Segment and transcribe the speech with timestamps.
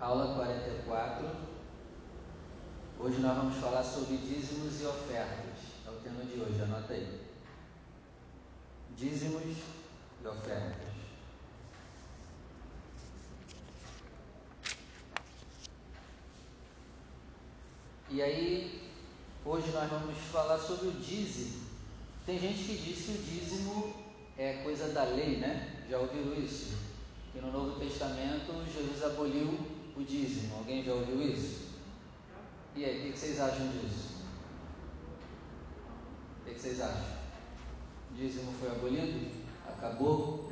[0.00, 1.26] aula 44.
[2.98, 5.58] Hoje nós vamos falar sobre dízimos e ofertas.
[5.86, 7.20] É o tema de hoje, anota aí.
[8.96, 9.58] Dízimos
[10.22, 10.90] e ofertas.
[18.08, 18.90] E aí,
[19.44, 21.68] hoje nós vamos falar sobre o dízimo.
[22.24, 23.94] Tem gente que diz que o dízimo
[24.38, 25.84] é coisa da lei, né?
[25.88, 26.76] Já ouviram isso?
[27.32, 30.56] Que no Novo Testamento Jesus aboliu o dízimo.
[30.56, 31.70] Alguém já ouviu isso?
[32.74, 34.24] E aí, o que vocês acham disso?
[36.40, 37.18] O que vocês acham?
[38.10, 39.30] O dízimo foi abolido?
[39.68, 40.50] Acabou?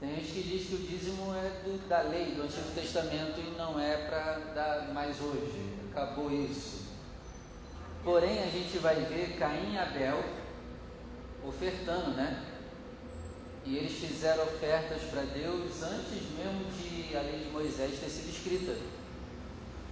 [0.00, 3.56] Tem gente que diz que o dízimo é do, da lei, do Antigo Testamento e
[3.56, 5.74] não é para dar mais hoje.
[5.90, 6.83] Acabou isso.
[8.04, 10.22] Porém, a gente vai ver Caim e Abel
[11.42, 12.44] ofertando, né?
[13.64, 18.28] E eles fizeram ofertas para Deus antes mesmo de a lei de Moisés ter sido
[18.28, 18.76] escrita.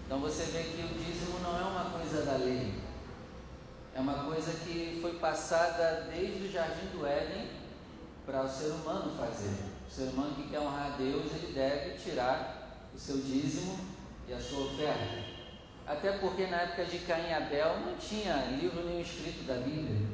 [0.04, 2.74] Então você vê que o dízimo não é uma coisa da lei,
[3.94, 7.48] é uma coisa que foi passada desde o jardim do Éden
[8.26, 9.54] para o ser humano fazer.
[9.88, 13.78] O ser humano que quer honrar a Deus, ele deve tirar o seu dízimo
[14.28, 15.31] e a sua oferta.
[15.86, 20.08] Até porque na época de Caim e Abel não tinha livro nenhum escrito da Bíblia.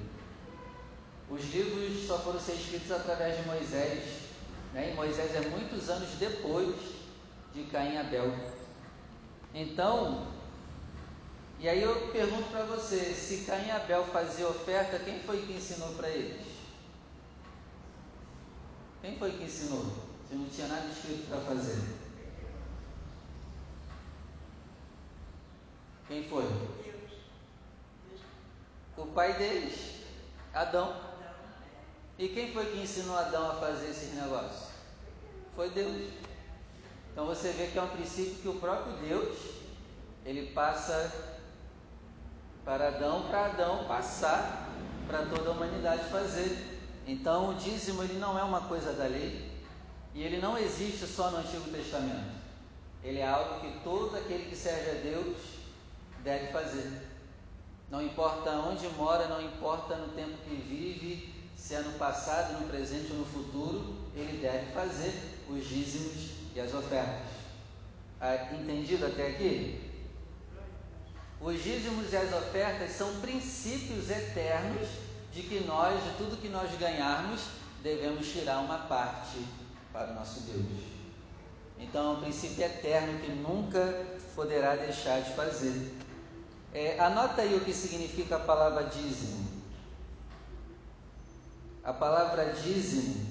[1.30, 4.22] Os livros só foram ser escritos através de Moisés.
[4.72, 4.90] Né?
[4.92, 6.74] E Moisés é muitos anos depois
[7.54, 8.34] de Caim e Abel.
[9.54, 10.26] Então,
[11.58, 15.52] e aí eu pergunto para você, se Caim e Abel faziam oferta, quem foi que
[15.52, 16.46] ensinou para eles?
[19.02, 19.84] Quem foi que ensinou?
[20.28, 22.07] Se não tinha nada escrito para fazer.
[26.08, 26.44] Quem foi?
[28.96, 29.96] O pai deles,
[30.54, 30.96] Adão.
[32.18, 34.70] E quem foi que ensinou Adão a fazer esses negócios?
[35.54, 36.10] Foi Deus.
[37.12, 39.36] Então você vê que é um princípio que o próprio Deus
[40.24, 41.12] ele passa
[42.64, 44.68] para Adão, para Adão passar
[45.06, 46.80] para toda a humanidade fazer.
[47.06, 49.50] Então o dízimo ele não é uma coisa da lei
[50.14, 52.38] e ele não existe só no Antigo Testamento.
[53.04, 55.57] Ele é algo que todo aquele que serve a Deus
[56.22, 57.08] deve fazer.
[57.90, 62.68] Não importa onde mora, não importa no tempo que vive, se é no passado, no
[62.68, 65.12] presente ou no futuro, ele deve fazer
[65.48, 67.28] os dízimos e as ofertas.
[68.20, 69.80] Ah, entendido até aqui?
[71.40, 74.88] Os dízimos e as ofertas são princípios eternos
[75.32, 77.42] de que nós, de tudo que nós ganharmos,
[77.82, 79.38] devemos tirar uma parte
[79.92, 80.82] para o nosso Deus.
[81.78, 85.97] Então é um princípio eterno que nunca poderá deixar de fazer.
[86.72, 89.48] É, anota aí o que significa a palavra dízimo.
[91.82, 93.26] A palavra dízimo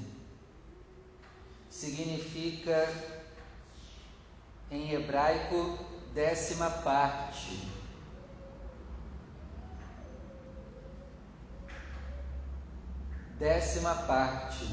[1.70, 2.90] significa
[4.72, 5.78] em hebraico
[6.14, 7.70] décima parte.
[13.38, 14.66] Décima parte.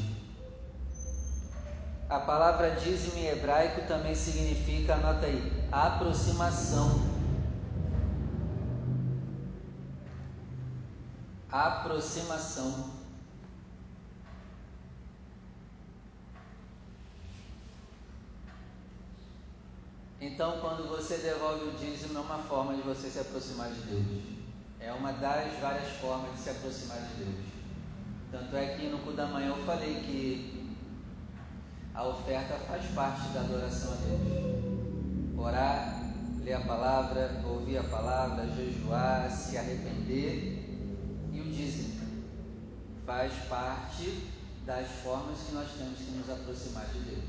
[2.08, 7.13] A palavra dízimo em hebraico também significa, anota aí, aproximação.
[11.54, 12.90] Aproximação.
[20.20, 24.24] Então, quando você devolve o dízimo, é uma forma de você se aproximar de Deus.
[24.80, 27.44] É uma das várias formas de se aproximar de Deus.
[28.32, 30.76] Tanto é que no cu da manhã eu falei que
[31.94, 35.38] a oferta faz parte da adoração a Deus.
[35.38, 36.02] Orar,
[36.42, 40.63] ler a palavra, ouvir a palavra, jejuar, se arrepender
[41.34, 42.24] e o dízimo
[43.04, 44.30] faz parte
[44.64, 47.24] das formas que nós temos que nos aproximar de Deus.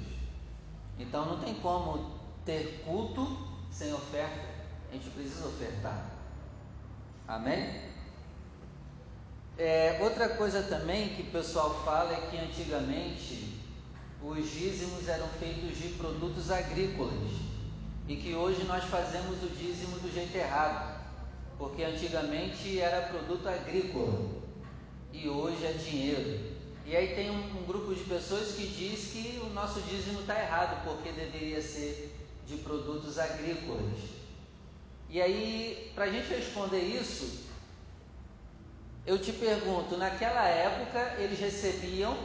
[0.97, 2.11] Então não tem como
[2.45, 3.27] ter culto
[3.71, 4.47] sem oferta.
[4.89, 6.09] A gente precisa ofertar.
[7.27, 7.81] Amém?
[9.57, 13.59] É, outra coisa também que o pessoal fala é que antigamente
[14.21, 17.31] os dízimos eram feitos de produtos agrícolas
[18.07, 20.94] e que hoje nós fazemos o dízimo do jeito errado,
[21.57, 24.19] porque antigamente era produto agrícola
[25.13, 26.55] e hoje é dinheiro.
[26.85, 30.39] E aí tem um, um grupo de pessoas que diz que o nosso dízimo está
[30.39, 32.15] errado, porque deveria ser
[32.45, 33.99] de produtos agrícolas.
[35.09, 37.45] E aí, para a gente responder isso,
[39.05, 42.15] eu te pergunto: naquela época eles recebiam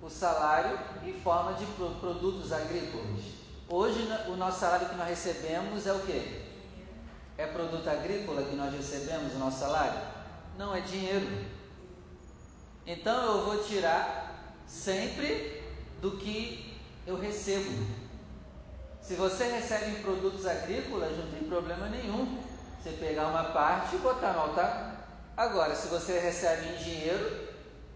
[0.00, 1.66] o salário em forma de
[2.00, 3.20] produtos agrícolas.
[3.68, 3.98] Hoje
[4.28, 6.51] o nosso salário que nós recebemos é o que?
[7.38, 10.12] É produto agrícola que nós recebemos o nosso salário?
[10.56, 11.26] não é dinheiro.
[12.86, 15.62] Então eu vou tirar sempre
[16.00, 17.86] do que eu recebo.
[19.00, 22.38] Se você recebe em produtos agrícolas, não tem problema nenhum
[22.80, 25.32] você pegar uma parte e botar no altar.
[25.36, 27.48] Agora, se você recebe em dinheiro,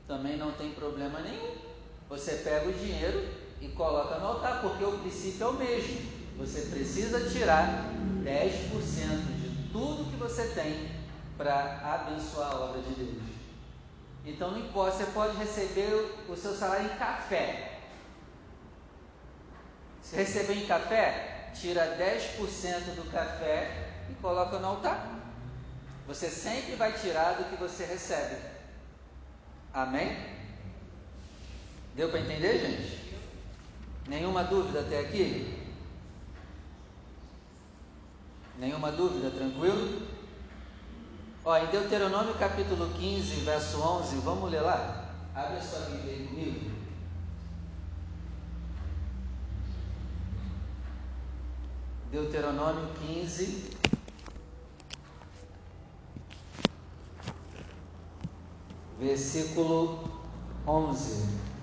[0.06, 1.56] também não tem problema nenhum.
[2.08, 3.28] Você pega o dinheiro
[3.60, 6.00] e coloca no altar, porque o princípio é o mesmo.
[6.38, 7.90] Você precisa tirar
[8.26, 10.90] 10% de tudo que você tem
[11.38, 13.22] para abençoar a obra de Deus.
[14.24, 17.78] Então não importa, você pode receber o seu salário em café.
[20.02, 25.20] Se receber em café, tira 10% do café e coloca no altar.
[26.08, 28.36] Você sempre vai tirar do que você recebe.
[29.72, 30.16] Amém?
[31.94, 33.20] Deu para entender, gente?
[34.08, 35.65] Nenhuma dúvida até aqui?
[38.58, 40.06] Nenhuma dúvida, tranquilo?
[41.44, 45.10] Ó, em Deuteronômio capítulo 15, verso 11, vamos ler lá?
[45.34, 46.70] Abre a sua Bíblia aí comigo.
[52.10, 53.70] Deuteronômio 15,
[58.98, 60.08] versículo
[60.66, 61.55] 11.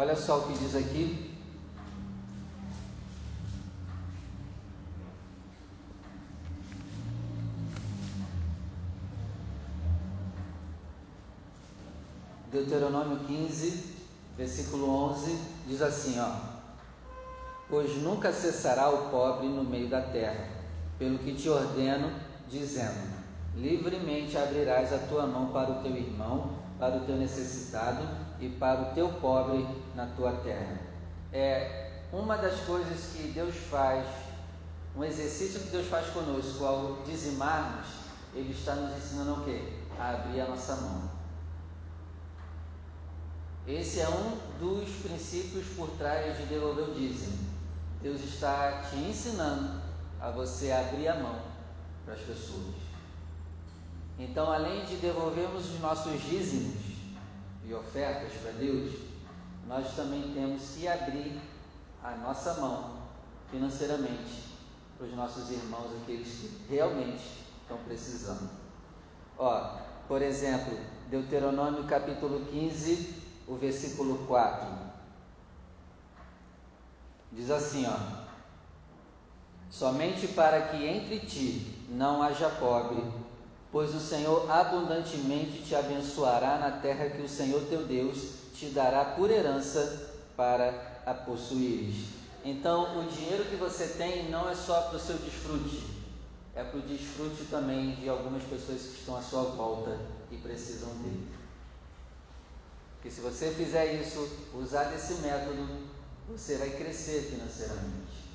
[0.00, 1.34] Olha só o que diz aqui.
[12.52, 13.96] Deuteronômio 15,
[14.36, 15.36] versículo 11,
[15.66, 16.30] diz assim, ó:
[17.68, 20.48] Pois nunca cessará o pobre no meio da terra,
[20.96, 22.12] pelo que te ordeno,
[22.48, 23.18] dizendo:
[23.56, 28.82] Livremente abrirás a tua mão para o teu irmão, para o teu necessitado e para
[28.82, 30.78] o teu pobre na tua terra.
[31.32, 34.06] É uma das coisas que Deus faz,
[34.96, 37.86] um exercício que Deus faz conosco ao dizimarmos,
[38.34, 39.74] Ele está nos ensinando o quê?
[39.98, 41.10] A abrir a nossa mão.
[43.66, 47.36] Esse é um dos princípios por trás de devolver o dízimo.
[48.00, 49.82] Deus está te ensinando
[50.20, 51.38] a você abrir a mão
[52.04, 52.74] para as pessoas.
[54.18, 56.97] Então, além de devolvermos os nossos dízimos
[57.68, 58.94] e ofertas para Deus,
[59.66, 61.38] nós também temos que abrir
[62.02, 63.02] a nossa mão
[63.50, 64.44] financeiramente
[64.96, 68.48] para os nossos irmãos, aqueles que realmente estão precisando.
[69.36, 69.76] Ó,
[70.08, 70.78] por exemplo,
[71.10, 73.14] Deuteronômio capítulo 15,
[73.46, 74.66] o versículo 4.
[77.30, 78.26] Diz assim, ó:
[79.70, 83.02] Somente para que entre ti não haja pobre,
[83.70, 89.04] pois o Senhor abundantemente te abençoará na terra que o Senhor teu Deus te dará
[89.04, 92.06] por herança para a possuires.
[92.44, 95.84] Então, o dinheiro que você tem não é só para o seu desfrute,
[96.54, 99.98] é para o desfrute também de algumas pessoas que estão à sua volta
[100.30, 101.28] e precisam dele.
[102.94, 105.66] Porque se você fizer isso, usar desse método,
[106.28, 108.28] você vai crescer financeiramente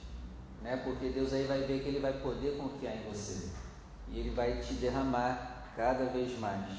[0.63, 0.77] né?
[0.83, 3.49] Porque Deus aí vai ver que Ele vai poder confiar em você
[4.09, 6.69] e Ele vai te derramar cada vez mais.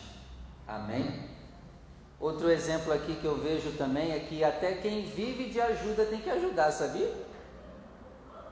[0.67, 1.29] Amém?
[2.21, 6.21] Outro exemplo aqui que eu vejo também é que até quem vive de ajuda tem
[6.21, 7.13] que ajudar, sabia?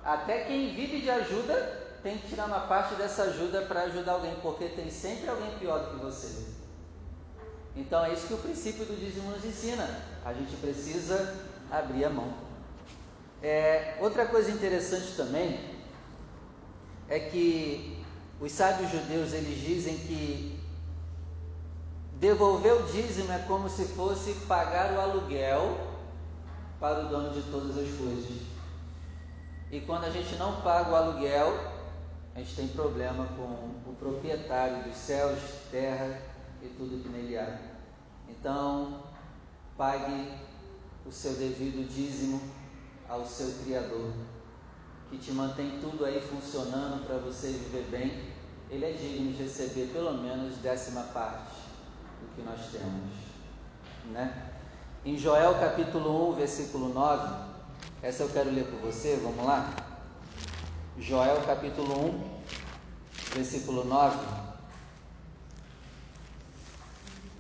[0.05, 1.55] Até quem vive de ajuda
[2.03, 5.79] tem que tirar uma parte dessa ajuda para ajudar alguém, porque tem sempre alguém pior
[5.79, 6.53] do que você.
[7.77, 9.89] Então é isso que o princípio do dízimo nos ensina.
[10.25, 11.35] A gente precisa
[11.71, 12.35] abrir a mão.
[13.43, 15.59] É, outra coisa interessante também
[17.09, 17.92] é que
[18.43, 20.61] os sábios judeus eles dizem que
[22.19, 25.79] devolver o dízimo é como se fosse pagar o aluguel
[26.81, 28.43] para o dono de todas as coisas.
[29.71, 31.57] E quando a gente não paga o aluguel,
[32.35, 33.45] a gente tem problema com
[33.89, 35.39] o proprietário dos céus,
[35.71, 36.21] terra
[36.61, 37.61] e tudo que nele há.
[38.29, 39.05] Então,
[39.79, 40.33] pague
[41.07, 42.41] o seu devido dízimo
[43.09, 44.13] ao seu Criador,
[45.09, 48.32] que te mantém tudo aí funcionando para você viver bem,
[48.73, 51.53] Ele é digno de receber pelo menos décima parte
[52.23, 53.13] do que nós temos,
[54.07, 54.51] né?
[55.05, 57.53] Em Joel capítulo 1, versículo 9,
[58.03, 59.75] essa eu quero ler por você, vamos lá?
[60.99, 64.17] Joel capítulo 1, versículo 9.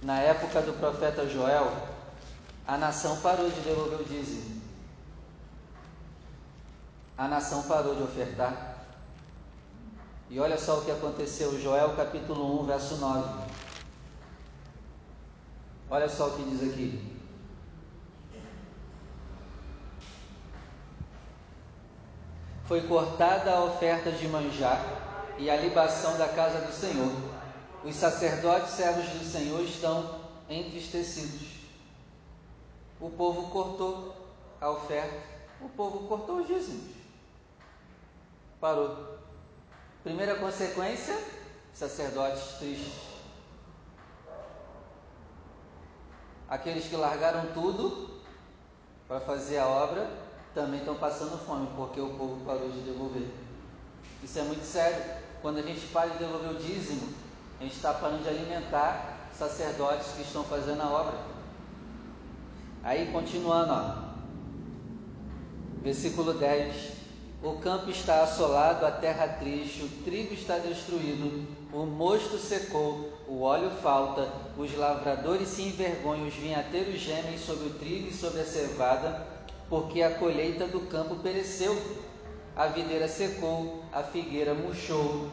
[0.02, 1.72] Na época do profeta Joel,
[2.66, 4.52] a nação parou de devolver o dízimo
[7.16, 8.72] a nação parou de ofertar.
[10.32, 13.52] E olha só o que aconteceu, Joel capítulo 1, verso 9.
[15.90, 17.12] Olha só o que diz aqui.
[22.72, 24.82] foi cortada a oferta de manjar
[25.36, 27.12] e a libação da casa do Senhor.
[27.84, 31.48] Os sacerdotes servos do Senhor estão entristecidos.
[32.98, 34.16] O povo cortou
[34.58, 35.20] a oferta,
[35.60, 36.94] o povo cortou os dízimos.
[38.58, 39.22] Parou.
[40.02, 41.16] Primeira consequência:
[41.73, 43.12] sacerdotes tristes.
[46.49, 48.21] Aqueles que largaram tudo
[49.09, 50.11] para fazer a obra
[50.54, 53.28] também estão passando fome, porque o povo parou de devolver.
[54.23, 55.23] Isso é muito sério.
[55.40, 57.09] Quando a gente para de devolver o dízimo,
[57.59, 61.18] a gente está parando de alimentar sacerdotes que estão fazendo a obra.
[62.82, 63.94] Aí, continuando, ó.
[65.82, 67.01] versículo 10:
[67.42, 73.42] O campo está assolado, a terra triste, o trigo está destruído, o mosto secou, o
[73.42, 78.44] óleo falta, os lavradores se envergonham, os vinhateiros gemem sobre o trigo e sobre a
[78.44, 79.26] cevada,
[79.68, 81.76] porque a colheita do campo pereceu.
[82.54, 85.26] A videira secou, a figueira murchou,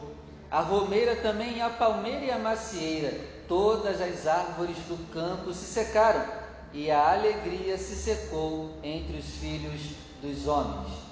[0.49, 3.13] a romeira também, a palmeira e a macieira,
[3.47, 6.25] todas as árvores do campo se secaram,
[6.73, 9.91] e a alegria se secou entre os filhos
[10.23, 11.08] dos homens.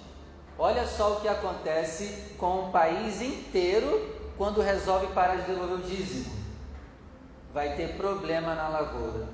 [0.59, 5.81] Olha só o que acontece com o país inteiro quando resolve parar de devolver o
[5.81, 6.35] dízimo.
[7.53, 9.27] Vai ter problema na lavoura.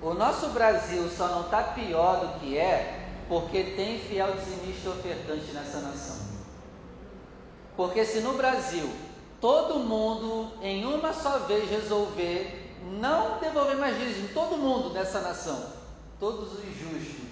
[0.00, 5.52] O nosso Brasil só não está pior do que é porque tem fiel dizimista ofertante
[5.52, 6.16] nessa nação.
[7.76, 8.88] Porque se no Brasil
[9.40, 15.62] todo mundo em uma só vez resolver não devolver mais dízimo, todo mundo dessa nação,
[16.18, 17.29] todos os justos,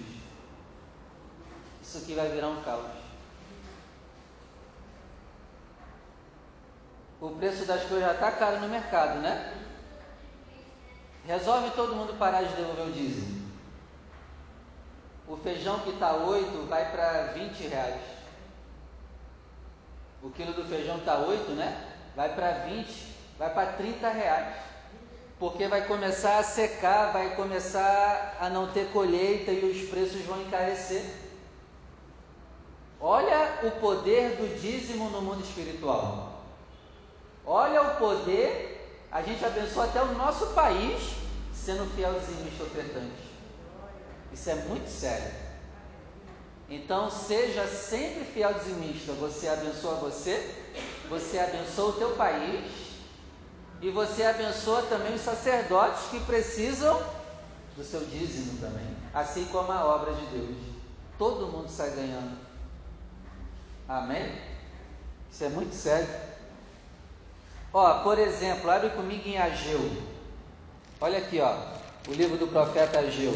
[1.89, 2.85] isso aqui vai virar um caos.
[7.19, 9.57] O preço das coisas já está caro no mercado, né?
[11.25, 13.49] Resolve todo mundo parar de devolver o dízimo.
[15.27, 18.01] O feijão que está 8 vai para 20 reais.
[20.21, 21.87] O quilo do feijão está 8, né?
[22.15, 24.55] Vai para 20, vai para 30 reais.
[25.39, 30.39] Porque vai começar a secar, vai começar a não ter colheita e os preços vão
[30.43, 31.28] encarecer.
[33.01, 36.41] Olha o poder do dízimo no mundo espiritual.
[37.45, 41.15] Olha o poder, a gente abençoa até o nosso país
[41.53, 43.29] sendo fiel dizimista ofertante.
[44.33, 45.31] Isso é muito sério.
[46.69, 49.13] Então seja sempre fiel dizimista.
[49.13, 50.55] Você abençoa você,
[51.09, 52.89] você abençoa o teu país
[53.81, 57.01] e você abençoa também os sacerdotes que precisam
[57.75, 60.57] do seu dízimo também, assim como a obra de Deus.
[61.17, 62.48] Todo mundo sai ganhando.
[63.89, 64.31] Amém?
[65.31, 66.07] Isso é muito sério.
[67.73, 69.79] Ó, por exemplo, abre comigo em Ageu.
[71.01, 71.55] Olha aqui, ó,
[72.07, 73.33] o livro do profeta Ageu.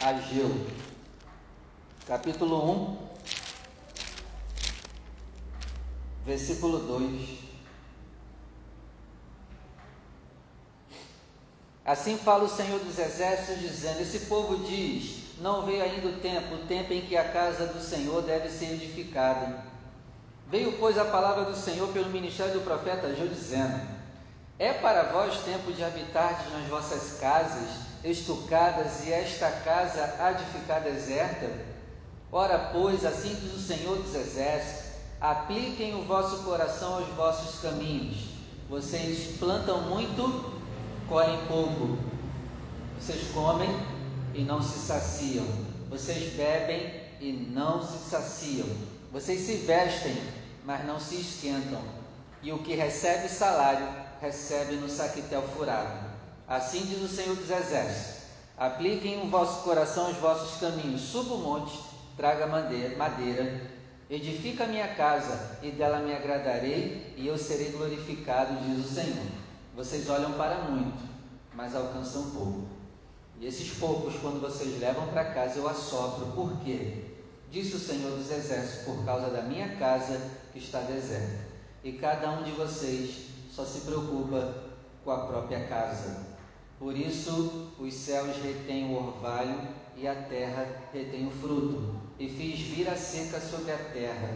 [0.00, 0.66] Ageu,
[2.06, 3.08] capítulo 1,
[6.24, 7.53] versículo 2.
[11.84, 16.54] Assim fala o Senhor dos Exércitos, dizendo: Esse povo diz: Não veio ainda o tempo,
[16.54, 19.64] o tempo em que a casa do Senhor deve ser edificada.
[20.48, 23.80] Veio, pois, a palavra do Senhor pelo ministério do profeta Ageu, dizendo:
[24.58, 30.44] É para vós tempo de habitar nas vossas casas estucadas e esta casa há de
[30.58, 31.50] ficar deserta?
[32.32, 38.28] Ora, pois, assim diz o Senhor dos Exércitos: apliquem o vosso coração aos vossos caminhos.
[38.68, 40.53] Vocês plantam muito,
[41.08, 41.98] colhem pouco.
[42.98, 43.70] Vocês comem
[44.34, 45.46] e não se saciam.
[45.90, 48.66] Vocês bebem e não se saciam.
[49.12, 50.16] Vocês se vestem,
[50.64, 51.80] mas não se esquentam.
[52.42, 53.86] E o que recebe salário,
[54.20, 56.14] recebe no saquitel furado.
[56.48, 58.22] Assim diz o Senhor dos Exércitos:
[58.58, 61.78] apliquem o vosso coração os vossos caminhos, suba o monte,
[62.16, 63.70] traga madeira,
[64.10, 69.43] edifica a minha casa, e dela me agradarei, e eu serei glorificado, diz o Senhor.
[69.76, 71.02] Vocês olham para muito,
[71.52, 72.68] mas alcançam pouco.
[73.40, 76.26] E esses poucos, quando vocês levam para casa, eu assopro.
[76.26, 77.04] Por quê?
[77.50, 80.20] Disse o Senhor dos Exércitos, por causa da minha casa
[80.52, 81.44] que está deserta.
[81.82, 84.54] E cada um de vocês só se preocupa
[85.04, 86.24] com a própria casa.
[86.78, 89.60] Por isso os céus retêm o orvalho
[89.96, 91.96] e a terra retém o fruto.
[92.18, 94.34] E fiz vir a seca sobre a terra.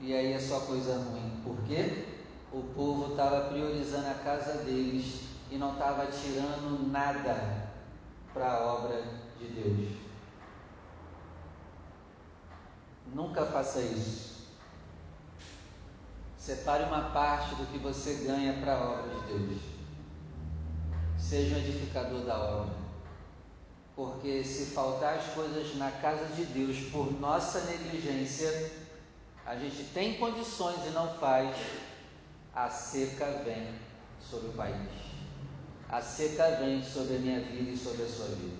[0.00, 1.40] E aí é só coisa ruim.
[1.44, 2.15] Por quê?
[2.52, 7.66] O povo estava priorizando a casa deles e não estava tirando nada
[8.32, 9.02] para a obra
[9.38, 10.06] de Deus.
[13.12, 14.46] Nunca faça isso.
[16.38, 19.62] Separe uma parte do que você ganha para a obra de Deus.
[21.18, 22.74] Seja um edificador da obra.
[23.96, 28.70] Porque se faltar as coisas na casa de Deus por nossa negligência,
[29.46, 31.56] a gente tem condições e não faz,
[32.56, 33.78] a seca vem
[34.20, 34.88] sobre o país.
[35.88, 38.56] A seca vem sobre a minha vida e sobre a sua vida.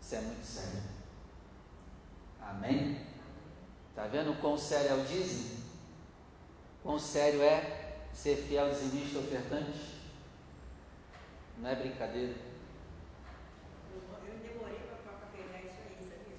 [0.00, 0.82] Isso é muito sério.
[2.40, 3.06] Amém?
[3.90, 5.62] Está vendo quão sério é o dízimo?
[6.82, 10.00] Quão sério é ser fiel dizimista ofertante?
[11.58, 12.34] Não é brincadeira.
[13.92, 16.38] Eu, demorei para pegar isso aí, sabia?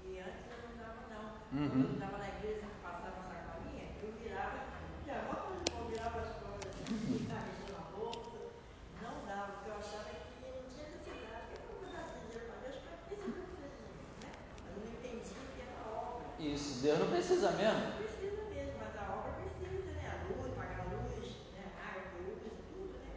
[0.00, 1.24] Porque antes eu não dava não.
[1.58, 1.68] Uhum.
[1.70, 4.58] Quando eu estava na igreja, passava uma sacolinha, eu virava,
[5.06, 8.38] já vamos, eu virava as coisas, ficava mexendo na bolsa.
[9.02, 11.50] Não dava, porque eu achava que não tinha necessidade.
[11.50, 14.30] Eu não vou dar dinheiro para Deus, para que Deus fez dinheiro, né?
[14.62, 16.24] Mas eu não entendi que era obra.
[16.38, 17.80] Isso, Deus não precisa mesmo.
[17.82, 20.06] Não precisa mesmo, mas a obra precisa, né?
[20.06, 21.64] A luz, pagar a luz, né?
[21.74, 23.10] A água que usa, tudo, né?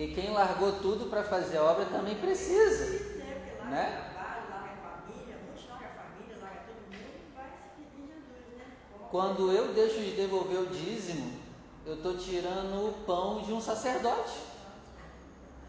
[0.00, 2.86] E quem largou tudo para fazer a obra também precisa.
[2.88, 3.84] Precisa, é, porque larga Né?
[3.84, 8.08] o trabalho, larga a família, muitos larga a família, larga todo mundo e vai seguir
[8.08, 8.64] Jesus, né?
[8.96, 11.36] Como Quando eu deixo de devolver o dízimo,
[11.84, 14.47] eu estou tirando o pão de um sacerdote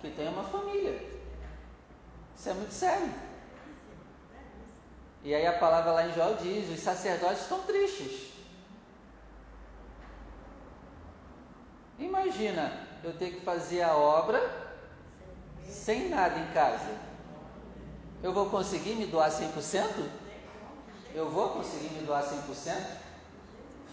[0.01, 1.01] que tem uma família.
[2.36, 3.13] Isso é muito sério.
[5.24, 8.29] E aí a palavra lá em Joel diz: os sacerdotes estão tristes.
[11.98, 14.39] Imagina eu ter que fazer a obra
[15.65, 16.98] sem nada em casa.
[18.24, 20.10] Eu vou conseguir me doar 100%?
[21.13, 23.00] Eu vou conseguir me doar 100%?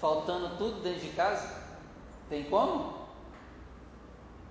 [0.01, 1.65] Faltando tudo dentro de casa?
[2.29, 3.07] Tem como?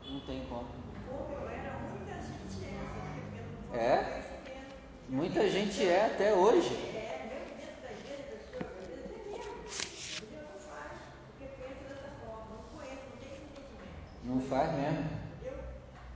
[0.03, 0.85] Não tem como
[1.50, 3.24] era, muita gente é, sabia?
[3.24, 4.24] Porque não foi É?
[5.10, 6.74] Muita gente é até hoje.
[6.96, 9.60] É, mesmo dentro da igreja, da sua igreja, até mesmo.
[10.15, 10.48] Entendeu?
[10.48, 10.96] Não faz,
[11.27, 14.00] porque pensa dessa forma, não conhece, não tem esse entendimento.
[14.24, 15.03] Não faz mesmo.
[15.03, 15.60] Entendeu?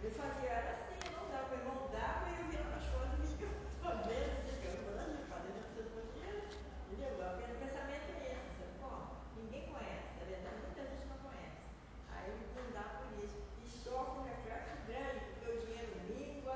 [0.02, 3.20] Eu fazia, era assim, eu não dava, meu irmão dava e eu virava as coisas
[3.20, 3.52] e ia
[3.84, 6.48] fazendo, assim, eu não vou fazendo, eu preciso do dinheiro.
[6.88, 7.12] Entendeu?
[7.20, 9.20] O pensamento é esse, sabe como?
[9.36, 10.48] Ninguém conhece, tá vendo?
[10.64, 11.60] Muita gente não conhece.
[12.08, 13.38] Aí não dá por isso.
[13.60, 16.56] E sofre um reflexo grande, porque o dinheiro língua,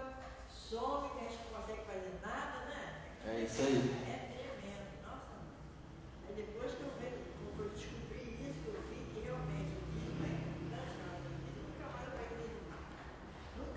[0.50, 2.82] some, que a gente não consegue fazer nada, né?
[3.28, 3.96] É isso aí.
[4.10, 5.46] É tremendo, nossa.
[6.28, 10.34] Aí depois que eu eu descobri isso, que eu vi que realmente o dízimo é
[10.42, 10.98] importante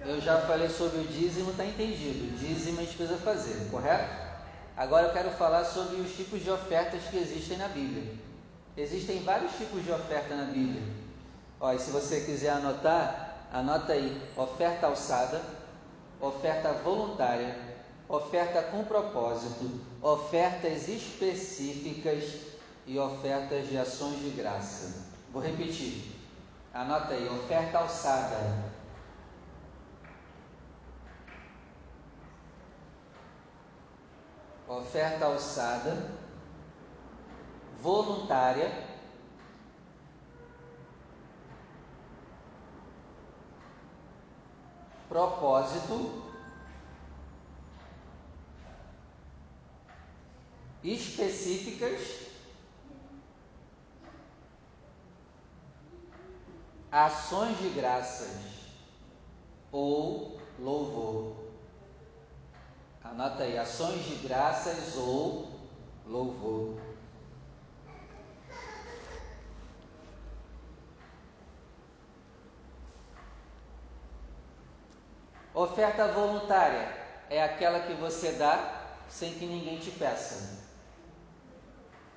[0.00, 2.24] Eu já falei sobre o dízimo, está entendido.
[2.24, 4.26] O dízimo a gente precisa fazer, correto?
[4.76, 8.14] Agora eu quero falar sobre os tipos de ofertas que existem na Bíblia.
[8.76, 10.82] Existem vários tipos de oferta na Bíblia.
[11.60, 15.42] Ó, e se você quiser anotar, anota aí: oferta alçada,
[16.20, 17.65] oferta voluntária,
[18.08, 25.06] oferta com propósito, ofertas específicas e ofertas de ações de graça.
[25.32, 26.14] Vou repetir.
[26.72, 28.72] Anota aí: oferta alçada,
[34.68, 36.10] oferta alçada,
[37.80, 38.70] voluntária,
[45.08, 46.25] propósito,
[50.86, 52.26] específicas,
[56.92, 58.30] ações de graças
[59.72, 61.44] ou louvor.
[63.02, 65.48] Anota aí, ações de graças ou
[66.06, 66.78] louvor.
[75.52, 76.94] Oferta voluntária
[77.30, 80.65] é aquela que você dá sem que ninguém te peça.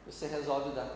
[0.09, 0.89] Você resolve dar.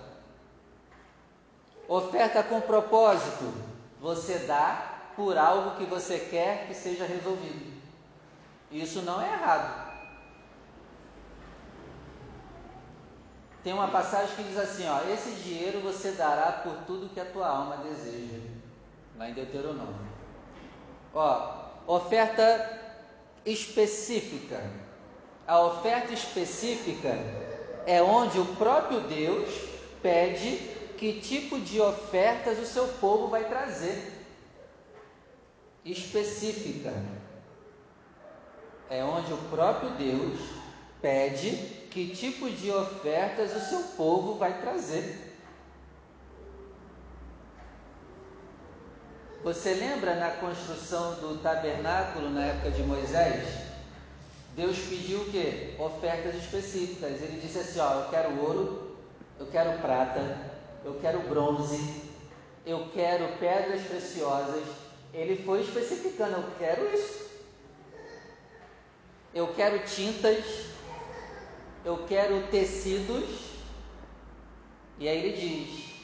[1.88, 3.54] Oferta com propósito,
[4.02, 7.74] você dá por algo que você quer que seja resolvido.
[8.72, 9.94] Isso não é errado.
[13.64, 17.26] Tem uma passagem que diz assim, ó, esse dinheiro você dará por tudo que a
[17.26, 18.40] tua alma deseja.
[19.18, 20.08] Lá em Deuteronômio.
[21.14, 22.82] Ó, oferta
[23.46, 24.60] específica.
[25.46, 27.43] A oferta específica
[27.86, 29.50] é onde o próprio Deus
[30.02, 30.58] pede
[30.98, 34.12] que tipo de ofertas o seu povo vai trazer.
[35.84, 36.94] Específica.
[38.90, 40.40] É onde o próprio Deus
[41.02, 41.52] pede
[41.92, 45.32] que tipo de ofertas o seu povo vai trazer.
[49.44, 53.73] Você lembra na construção do tabernáculo na época de Moisés?
[54.56, 55.74] Deus pediu o quê?
[55.80, 57.22] Ofertas específicas.
[57.22, 58.98] Ele disse assim: ó, eu quero ouro,
[59.40, 60.52] eu quero prata,
[60.86, 62.04] eu quero bronze,
[62.66, 64.64] eu quero pedras preciosas,
[65.14, 67.24] ele foi especificando, eu quero isso.
[69.34, 70.68] Eu quero tintas,
[71.84, 73.54] eu quero tecidos.
[75.00, 75.96] E aí ele diz: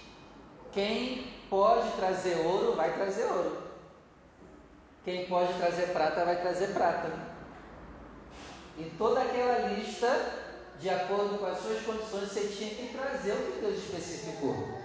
[0.71, 3.69] quem pode trazer ouro, vai trazer ouro.
[5.05, 7.28] Quem pode trazer prata, vai trazer prata.
[8.79, 10.07] E toda aquela lista,
[10.79, 14.79] de acordo com as suas condições, você tinha que trazer o que Deus especificou.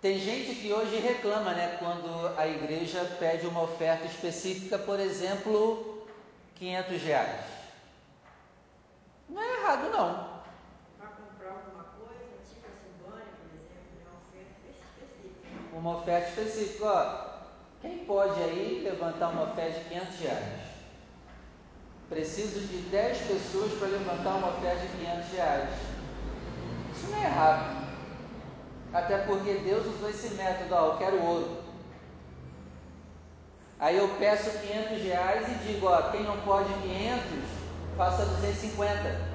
[0.00, 6.06] Tem gente que hoje reclama, né, quando a igreja pede uma oferta específica, por exemplo,
[6.54, 7.44] 500 reais.
[9.28, 10.42] Não é errado não.
[10.98, 15.76] Para comprar alguma coisa, tipo assim, banho, por exemplo, é uma oferta específica.
[15.76, 17.32] Uma oferta específica, ó.
[17.80, 20.71] Quem pode aí levantar uma oferta de 500 reais?
[22.12, 25.70] Preciso de 10 pessoas para levantar uma oferta de 500 reais.
[26.94, 27.86] Isso não é errado.
[28.92, 31.62] Até porque Deus usou esse método, ó, eu quero ouro.
[33.80, 37.22] Aí eu peço 500 reais e digo, ó, quem não pode 500,
[37.96, 39.32] faça 250.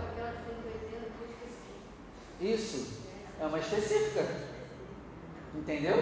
[2.39, 3.01] Isso,
[3.41, 4.23] é uma específica.
[5.55, 5.97] Entendeu?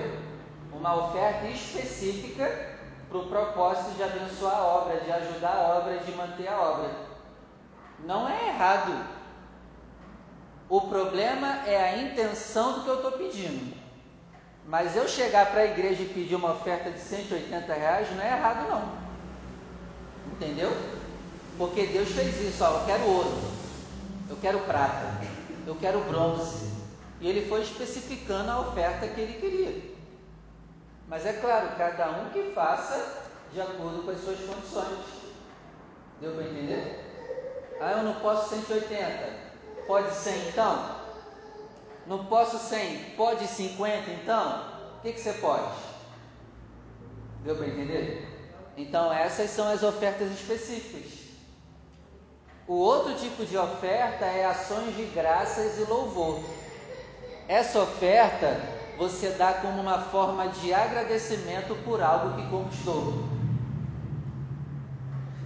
[0.74, 2.75] Uma oferta específica
[3.24, 6.92] para o propósito de abençoar a obra, de ajudar a obra, de manter a obra.
[8.04, 9.16] Não é errado
[10.68, 13.76] o problema é a intenção do que eu estou pedindo.
[14.68, 18.32] Mas eu chegar para a igreja e pedir uma oferta de 180 reais não é
[18.32, 19.06] errado não.
[20.34, 20.76] Entendeu?
[21.58, 23.42] Porque Deus fez isso, ó, eu quero ouro,
[24.28, 25.22] eu quero prata,
[25.68, 26.74] eu quero bronze.
[27.22, 29.95] E ele foi especificando a oferta que ele queria.
[31.08, 35.00] Mas é claro, cada um que faça de acordo com as suas condições.
[36.20, 37.06] Deu para entender?
[37.80, 39.46] Ah, eu não posso 180.
[39.86, 40.96] Pode 100 então?
[42.08, 44.76] Não posso 100, pode 50 então?
[44.98, 45.74] O que, que você pode?
[47.44, 48.28] Deu para entender?
[48.78, 51.26] Então, essas são as ofertas específicas.
[52.68, 56.44] O outro tipo de oferta é ações de graças e louvor.
[57.48, 58.60] Essa oferta
[58.98, 63.26] você dá como uma forma de agradecimento por algo que conquistou.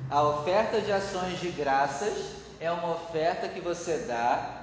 [0.09, 4.59] A oferta de ações de graças é uma oferta que você dá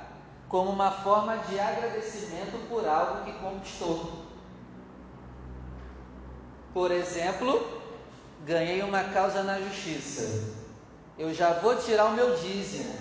[0.49, 4.27] como uma forma de agradecimento por algo que conquistou.
[6.73, 7.81] Por exemplo,
[8.45, 10.55] ganhei uma causa na justiça.
[11.19, 12.95] Eu já vou tirar o meu dízimo,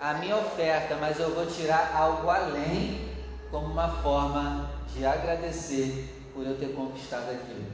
[0.00, 3.10] a minha oferta, mas eu vou tirar algo além,
[3.50, 7.66] como uma forma de agradecer por eu ter conquistado aquilo.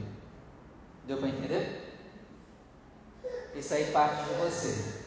[1.05, 1.83] Deu para entender?
[3.55, 5.03] Isso aí parte de você.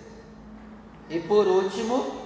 [1.08, 2.22] E por último,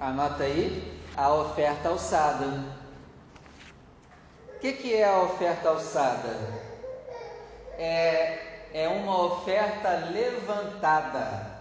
[0.00, 2.64] anota aí, a oferta alçada.
[4.54, 6.36] O que, que é a oferta alçada?
[7.78, 11.54] É, é uma oferta levantada.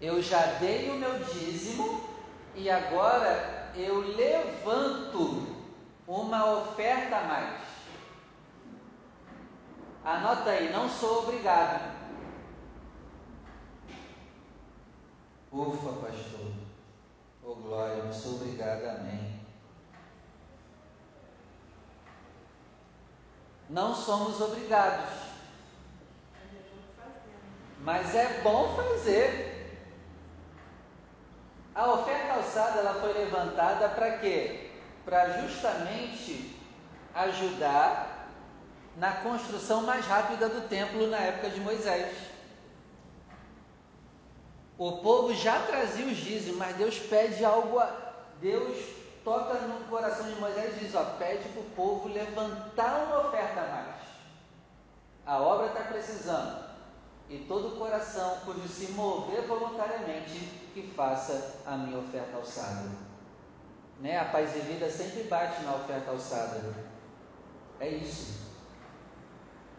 [0.00, 2.02] Eu já dei o meu dízimo
[2.54, 5.56] e agora eu levanto
[6.06, 7.60] uma oferta a mais.
[10.04, 11.98] Anota aí, não sou obrigado.
[15.52, 16.52] Ufa, pastor.
[17.44, 19.40] Oh glória, muito obrigado, amém.
[23.68, 25.10] Não somos obrigados.
[27.80, 29.57] Mas é bom fazer.
[31.78, 34.68] A oferta alçada ela foi levantada para quê?
[35.04, 36.58] Para justamente
[37.14, 38.28] ajudar
[38.96, 42.16] na construção mais rápida do templo na época de Moisés.
[44.76, 47.92] O povo já trazia os dízimos, mas Deus pede algo, a,
[48.40, 48.76] Deus
[49.22, 53.60] toca no coração de Moisés e diz: ó, pede para o povo levantar uma oferta
[53.60, 53.96] a mais.
[55.24, 56.66] A obra está precisando.
[57.30, 62.88] E todo coração cujo se mover voluntariamente, que faça a minha oferta alçada.
[64.00, 64.18] Né?
[64.18, 66.62] A paz e vida sempre bate na oferta alçada.
[67.80, 68.38] É isso.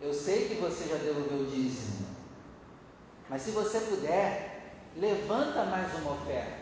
[0.02, 2.08] Eu sei que você já devolveu o dízimo.
[3.30, 6.60] Mas se você puder, levanta mais uma oferta.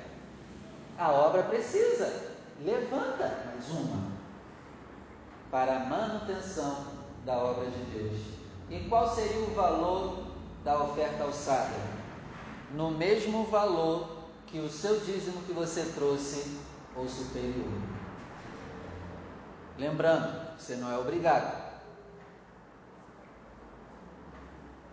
[0.97, 4.17] A obra precisa, levanta mais uma
[5.51, 6.87] para a manutenção
[7.25, 8.19] da obra de Deus.
[8.69, 10.25] E qual seria o valor
[10.63, 11.75] da oferta alçada?
[12.73, 14.16] No mesmo valor
[14.47, 16.57] que o seu dízimo que você trouxe
[16.95, 17.67] ou superior.
[19.77, 21.67] Lembrando, você não é obrigado.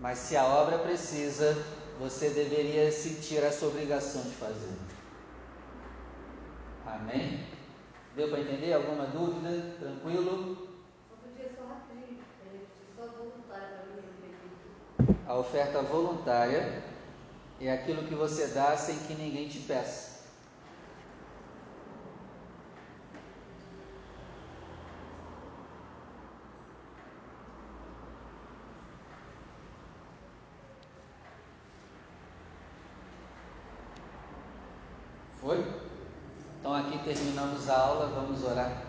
[0.01, 1.57] Mas se a obra precisa,
[1.99, 4.77] você deveria sentir essa obrigação de fazer.
[6.85, 7.47] Amém?
[8.15, 8.73] Deu para entender?
[8.75, 9.77] Alguma dúvida?
[9.79, 10.69] Tranquilo?
[11.95, 12.21] Mim,
[15.27, 16.94] A oferta voluntária
[17.61, 20.15] é aquilo que você dá sem que ninguém te peça.
[35.41, 35.63] Foi?
[36.59, 38.83] Então aqui terminamos a aula, vamos orar.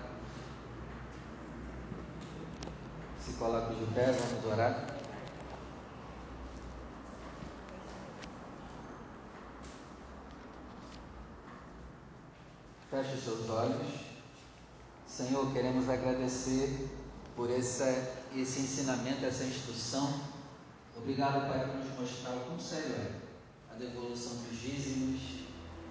[3.20, 4.95] Se coloca de pé, vamos orar.
[12.96, 13.92] Feche seus olhos.
[15.06, 16.90] Senhor, queremos agradecer
[17.36, 17.84] por essa,
[18.34, 20.22] esse ensinamento, essa instrução.
[20.96, 25.20] Obrigado, Pai, por nos mostrar o quão sério é a devolução dos dízimos,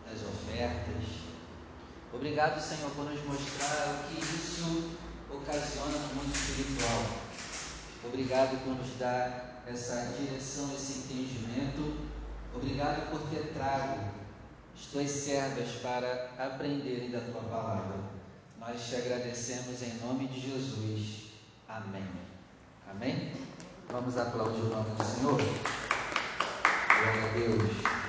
[0.08, 1.04] das ofertas.
[2.10, 4.96] Obrigado, Senhor, por nos mostrar o que isso
[5.30, 7.04] ocasiona no mundo espiritual.
[8.02, 11.98] Obrigado por nos dar essa direção, esse entendimento.
[12.54, 14.23] Obrigado por ter trago
[14.74, 17.96] as tuas servas para aprenderem da tua palavra.
[18.58, 21.30] Nós te agradecemos em nome de Jesus.
[21.68, 22.06] Amém.
[22.90, 23.32] Amém?
[23.88, 25.36] Vamos aplaudir o nome do Senhor.
[25.36, 27.93] Glória a Deus.